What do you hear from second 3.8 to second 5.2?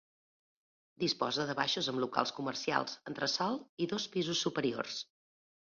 i dos pisos superiors.